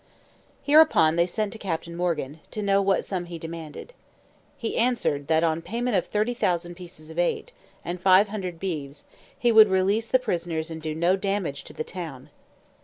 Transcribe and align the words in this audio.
Hereupon, 0.63 1.15
they 1.15 1.27
sent 1.27 1.53
to 1.53 1.59
Captain 1.59 1.95
Morgan, 1.95 2.39
to 2.49 2.63
know 2.63 2.81
what 2.81 3.05
sum 3.05 3.25
he 3.25 3.37
demanded. 3.37 3.93
He 4.57 4.75
answered, 4.75 5.27
that 5.27 5.43
on 5.43 5.61
payment 5.61 5.95
of 5.95 6.07
30,000 6.07 6.73
pieces 6.73 7.11
of 7.11 7.19
eight, 7.19 7.53
and 7.85 8.01
five 8.01 8.29
hundred 8.29 8.59
beeves, 8.59 9.05
he 9.37 9.51
would 9.51 9.69
release 9.69 10.07
the 10.07 10.17
prisoners 10.17 10.71
and 10.71 10.81
do 10.81 10.95
no 10.95 11.15
damage 11.15 11.63
to 11.65 11.73
the 11.73 11.83
town. 11.83 12.31